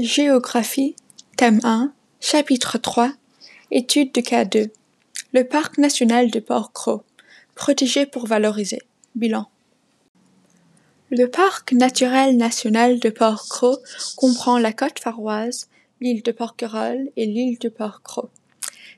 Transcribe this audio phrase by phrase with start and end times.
[0.00, 0.94] Géographie,
[1.36, 3.12] thème 1, chapitre 3,
[3.72, 4.70] étude de cas 2.
[5.32, 7.02] Le parc national de Port-Cros,
[7.56, 8.78] protégé pour valoriser.
[9.16, 9.48] Bilan.
[11.10, 13.78] Le parc naturel national de Port-Cros
[14.14, 15.68] comprend la côte faroise,
[16.00, 18.30] l'île de Porquerolles et l'île de Port-Cros.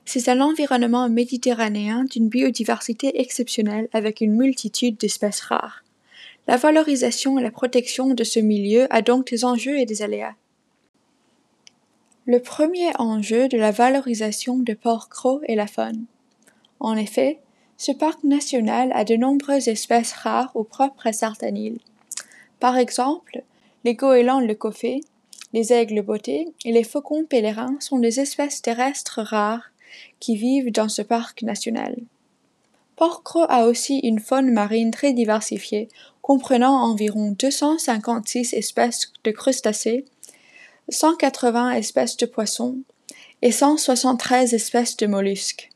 [0.05, 5.83] C'est un environnement méditerranéen d'une biodiversité exceptionnelle avec une multitude d'espèces rares.
[6.47, 10.35] La valorisation et la protection de ce milieu a donc des enjeux et des aléas.
[12.27, 16.05] Le premier enjeu de la valorisation de Port-Cros est la faune.
[16.79, 17.39] En effet,
[17.77, 21.79] ce parc national a de nombreuses espèces rares ou propres à certaines îles.
[22.59, 23.41] Par exemple,
[23.83, 25.01] les goélands le coffet,
[25.51, 29.71] les aigles bottés et les faucons pèlerins sont des espèces terrestres rares
[30.19, 31.95] qui vivent dans ce parc national.
[32.97, 35.89] Port-Cros a aussi une faune marine très diversifiée,
[36.21, 40.05] comprenant environ 256 espèces de crustacés,
[40.91, 42.79] 180 espèces de poissons
[43.41, 45.69] et 173 espèces de mollusques.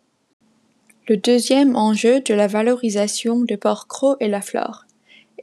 [1.07, 4.85] Le deuxième enjeu de la valorisation de Port-Cros est la flore.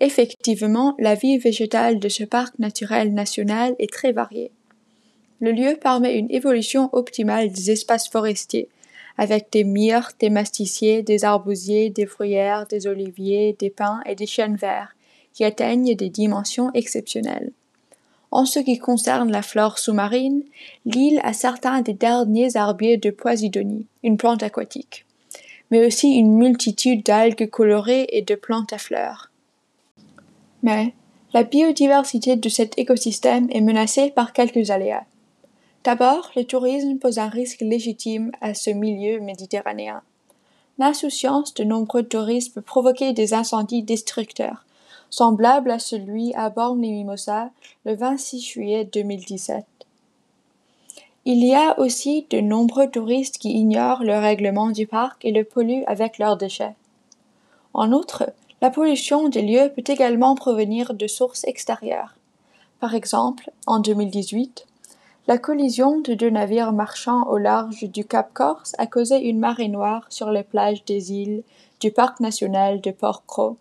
[0.00, 4.52] Effectivement, la vie végétale de ce parc naturel national est très variée.
[5.40, 8.68] Le lieu permet une évolution optimale des espaces forestiers,
[9.16, 14.26] avec des myrtes, des masticiers, des arbousiers, des bruyères, des oliviers, des pins et des
[14.26, 14.94] chênes verts,
[15.32, 17.52] qui atteignent des dimensions exceptionnelles.
[18.32, 20.42] En ce qui concerne la flore sous-marine,
[20.86, 25.04] l'île a certains des derniers herbiers de Posidonie, une plante aquatique,
[25.70, 29.30] mais aussi une multitude d'algues colorées et de plantes à fleurs.
[30.62, 30.94] Mais
[31.34, 35.04] la biodiversité de cet écosystème est menacée par quelques aléas.
[35.84, 40.00] D'abord, le tourisme pose un risque légitime à ce milieu méditerranéen.
[40.78, 44.64] L'insouciance de nombreux touristes peut provoquer des incendies destructeurs,
[45.12, 47.50] semblable à celui à Bormes-les-Mimosas
[47.84, 49.66] le 26 juillet 2017.
[51.26, 55.44] Il y a aussi de nombreux touristes qui ignorent le règlement du parc et le
[55.44, 56.74] polluent avec leurs déchets.
[57.74, 58.32] En outre,
[58.62, 62.14] la pollution des lieux peut également provenir de sources extérieures.
[62.80, 64.66] Par exemple, en 2018,
[65.28, 69.68] la collision de deux navires marchands au large du Cap Corse a causé une marée
[69.68, 71.42] noire sur les plages des îles
[71.80, 73.58] du parc national de Port-Cros,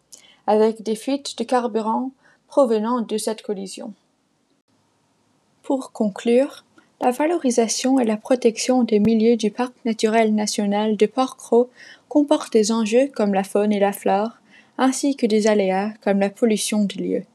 [0.52, 2.12] avec des fuites de carburant
[2.48, 3.94] provenant de cette collision.
[5.64, 6.66] Pour conclure,
[7.00, 11.70] la valorisation et la protection des milieux du parc naturel national de Port-Cros
[12.10, 14.40] comportent des enjeux comme la faune et la flore,
[14.78, 17.26] ainsi que des aléas comme la pollution des lieux.